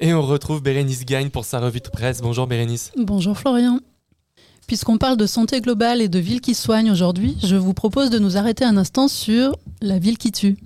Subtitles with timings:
[0.00, 2.20] Et on retrouve Bérénice Gagne pour sa revue de presse.
[2.20, 2.92] Bonjour Bérénice.
[2.96, 3.80] Bonjour Florian.
[4.66, 8.18] Puisqu'on parle de santé globale et de villes qui soignent aujourd'hui, je vous propose de
[8.18, 10.58] nous arrêter un instant sur la ville qui tue.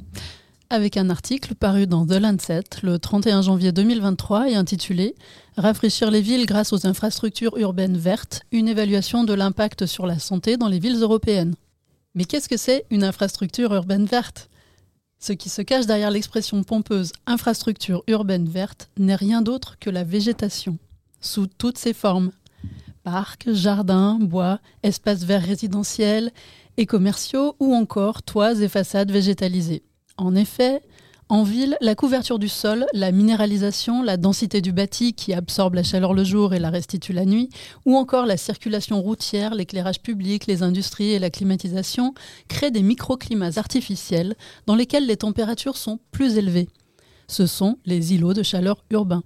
[0.70, 5.14] Avec un article paru dans The Lancet le 31 janvier 2023 et intitulé
[5.56, 10.56] Rafraîchir les villes grâce aux infrastructures urbaines vertes, une évaluation de l'impact sur la santé
[10.56, 11.54] dans les villes européennes.
[12.14, 14.48] Mais qu'est-ce que c'est une infrastructure urbaine verte?
[15.22, 20.02] Ce qui se cache derrière l'expression pompeuse infrastructure urbaine verte n'est rien d'autre que la
[20.02, 20.78] végétation,
[21.20, 22.32] sous toutes ses formes.
[23.04, 26.32] Parcs, jardins, bois, espaces verts résidentiels
[26.76, 29.84] et commerciaux ou encore toits et façades végétalisées.
[30.16, 30.82] En effet,
[31.32, 35.82] en ville, la couverture du sol, la minéralisation, la densité du bâti qui absorbe la
[35.82, 37.48] chaleur le jour et la restitue la nuit,
[37.86, 42.12] ou encore la circulation routière, l'éclairage public, les industries et la climatisation
[42.48, 44.34] créent des microclimats artificiels
[44.66, 46.68] dans lesquels les températures sont plus élevées.
[47.28, 49.22] Ce sont les îlots de chaleur urbains.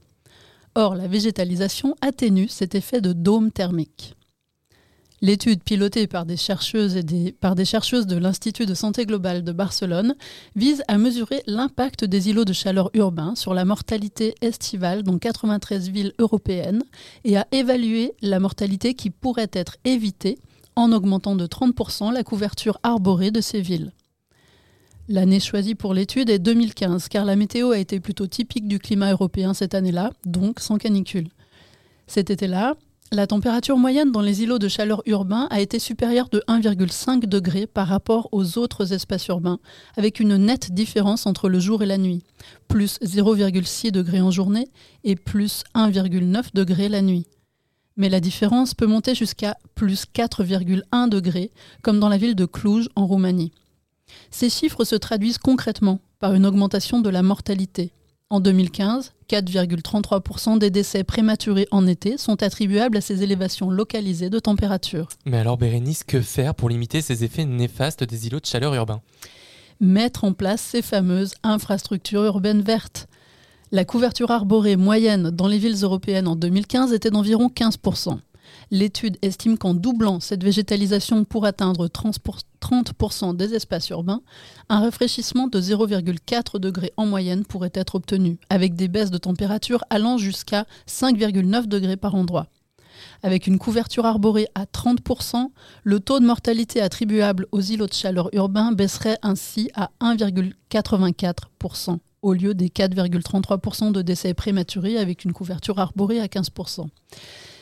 [0.77, 4.16] Or, la végétalisation atténue cet effet de dôme thermique.
[5.23, 10.15] L'étude pilotée par des chercheuses de l'Institut de santé globale de Barcelone
[10.57, 15.89] vise à mesurer l'impact des îlots de chaleur urbains sur la mortalité estivale dans 93
[15.89, 16.83] villes européennes
[17.25, 20.39] et à évaluer la mortalité qui pourrait être évitée
[20.77, 23.93] en augmentant de 30% la couverture arborée de ces villes.
[25.09, 29.13] L'année choisie pour l'étude est 2015 car la météo a été plutôt typique du climat
[29.13, 31.29] européen cette année-là, donc sans canicule.
[32.07, 32.75] Cet été-là,
[33.13, 37.67] la température moyenne dans les îlots de chaleur urbains a été supérieure de 1,5 degré
[37.67, 39.61] par rapport aux autres espaces urbains,
[39.97, 42.25] avec une nette différence entre le jour et la nuit,
[42.69, 44.69] plus 0,6 degré en journée
[45.05, 47.27] et plus 1,9 degré la nuit.
[47.97, 51.51] Mais la différence peut monter jusqu'à plus 4,1 degré,
[51.83, 53.53] comme dans la ville de Cluj en Roumanie.
[54.31, 57.93] Ces chiffres se traduisent concrètement par une augmentation de la mortalité,
[58.29, 64.41] en 2015, 4,33% des décès prématurés en été sont attribuables à ces élévations localisées de
[64.41, 65.09] température.
[65.27, 69.01] Mais alors Bérénice, que faire pour limiter ces effets néfastes des îlots de chaleur urbains?
[69.81, 73.07] Mettre en place ces fameuses infrastructures urbaines vertes.
[73.71, 78.19] La couverture arborée moyenne dans les villes européennes en 2015 était d'environ 15%.
[78.71, 84.23] L'étude estime qu'en doublant cette végétalisation pour atteindre 30% des espaces urbains,
[84.69, 89.85] un rafraîchissement de 0,4 degrés en moyenne pourrait être obtenu, avec des baisses de température
[89.91, 92.49] allant jusqu'à 5,9 degrés par endroit.
[93.23, 95.51] Avec une couverture arborée à 30%,
[95.85, 102.33] le taux de mortalité attribuable aux îlots de chaleur urbains baisserait ainsi à 1,84% au
[102.33, 106.87] lieu des 4,33% de décès prématurés avec une couverture arborée à 15%.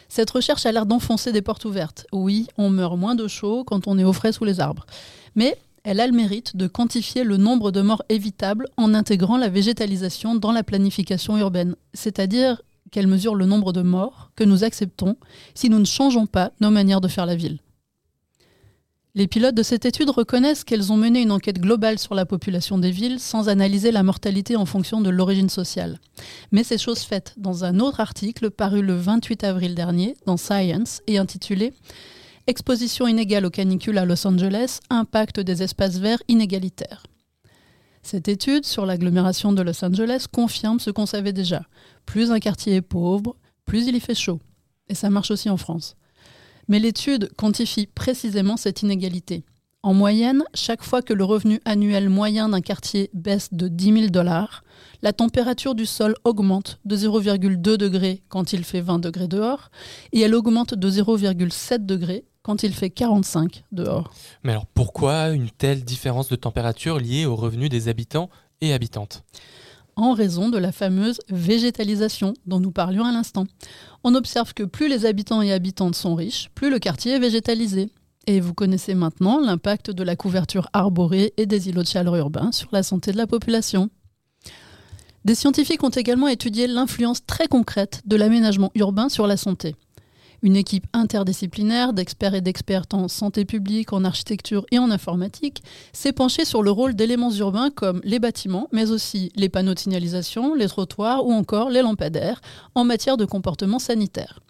[0.09, 2.07] Cette recherche a l'air d'enfoncer des portes ouvertes.
[2.13, 4.87] Oui, on meurt moins de chaud quand on est au frais sous les arbres.
[5.35, 9.49] Mais elle a le mérite de quantifier le nombre de morts évitables en intégrant la
[9.49, 15.17] végétalisation dans la planification urbaine, c'est-à-dire qu'elle mesure le nombre de morts que nous acceptons
[15.55, 17.59] si nous ne changeons pas nos manières de faire la ville.
[19.17, 22.79] Les pilotes de cette étude reconnaissent qu'elles ont mené une enquête globale sur la population
[22.79, 26.01] des villes sans analyser la mortalité en fonction de l'origine sociale.
[26.51, 31.01] Mais c'est chose faite dans un autre article paru le 28 avril dernier dans Science
[31.07, 31.73] et intitulé
[32.49, 37.05] Exposition inégale aux canicules à Los Angeles, impact des espaces verts inégalitaires.
[38.03, 41.63] Cette étude sur l'agglomération de Los Angeles confirme ce qu'on savait déjà.
[42.05, 44.41] Plus un quartier est pauvre, plus il y fait chaud.
[44.89, 45.97] Et ça marche aussi en France.
[46.69, 49.45] Mais l'étude quantifie précisément cette inégalité.
[49.83, 54.07] En moyenne, chaque fois que le revenu annuel moyen d'un quartier baisse de 10 000
[54.07, 54.65] dollars,
[55.03, 59.71] la température du sol augmente de 0,2 degrés quand il fait 20 degrés dehors,
[60.13, 64.11] et elle augmente de 0,7 degrés quand il fait 45 dehors.
[64.43, 68.31] Mais alors pourquoi une telle différence de température liée au revenu des habitants
[68.63, 69.23] et habitantes?
[69.97, 73.45] En raison de la fameuse végétalisation dont nous parlions à l'instant.
[74.03, 77.91] On observe que plus les habitants et habitantes sont riches, plus le quartier est végétalisé.
[78.27, 82.53] Et vous connaissez maintenant l'impact de la couverture arborée et des îlots de chaleur urbains
[82.53, 83.91] sur la santé de la population.
[85.25, 89.75] Des scientifiques ont également étudié l'influence très concrète de l'aménagement urbain sur la santé.
[90.45, 95.63] Une équipe interdisciplinaire d'experts et d'expertes en santé publique, en architecture et en informatique
[95.95, 99.79] s'est penchée sur le rôle d'éléments urbains comme les bâtiments, mais aussi les panneaux de
[99.79, 102.43] signalisation, les trottoirs ou encore les lampadaires
[102.75, 104.41] en matière de comportement sanitaire.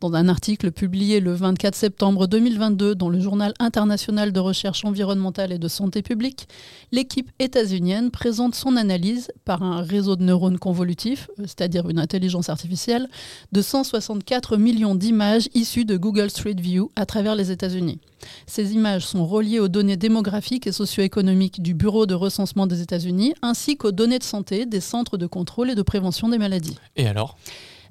[0.00, 5.50] Dans un article publié le 24 septembre 2022 dans le Journal international de recherche environnementale
[5.50, 6.46] et de santé publique,
[6.92, 12.48] l'équipe états-unienne présente son analyse par un réseau de neurones convolutifs, euh, c'est-à-dire une intelligence
[12.48, 13.08] artificielle,
[13.50, 17.98] de 164 millions d'images issues de Google Street View à travers les États-Unis.
[18.46, 23.34] Ces images sont reliées aux données démographiques et socio-économiques du Bureau de recensement des États-Unis
[23.42, 26.76] ainsi qu'aux données de santé des centres de contrôle et de prévention des maladies.
[26.96, 27.36] Et alors?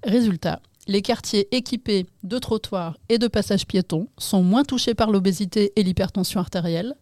[0.03, 5.73] Résultat, les quartiers équipés de trottoirs et de passages piétons sont moins touchés par l'obésité
[5.75, 6.95] et l'hypertension artérielle,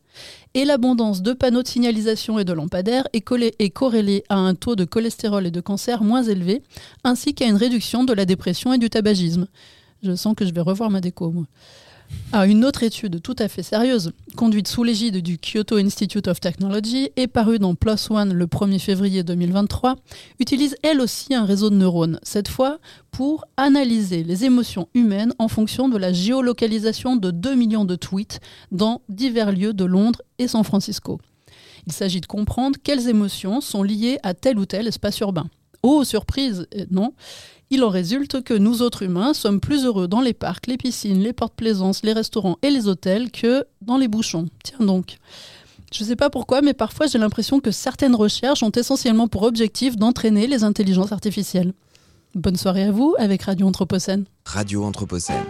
[0.53, 3.25] et l'abondance de panneaux de signalisation et de lampadaires est,
[3.59, 6.63] est, corrélée à un taux de cholestérol et de cancer moins élevé,
[7.03, 9.47] ainsi qu'à une réduction de la dépression et du tabagisme.
[10.03, 11.45] Je sens que je vais revoir ma déco, moi.
[12.33, 17.09] Une autre étude tout à fait sérieuse, conduite sous l'égide du Kyoto Institute of Technology
[17.15, 19.95] et parue dans PLOS ONE le 1er février 2023,
[20.39, 22.79] utilise elle aussi un réseau de neurones, cette fois
[23.11, 28.41] pour analyser les émotions humaines en fonction de la géolocalisation de 2 millions de tweets
[28.71, 31.21] dans divers lieux de Londres et San Francisco.
[31.87, 35.47] Il s'agit de comprendre quelles émotions sont liées à tel ou tel espace urbain.
[35.87, 37.13] Oh, surprise, non
[37.71, 41.19] il en résulte que nous autres humains sommes plus heureux dans les parcs, les piscines,
[41.21, 44.45] les portes plaisances, les restaurants et les hôtels que dans les bouchons.
[44.63, 45.17] Tiens donc.
[45.91, 49.43] Je ne sais pas pourquoi, mais parfois j'ai l'impression que certaines recherches ont essentiellement pour
[49.43, 51.73] objectif d'entraîner les intelligences artificielles.
[52.35, 54.25] Bonne soirée à vous avec Radio Anthropocène.
[54.45, 55.43] Radio Anthropocène.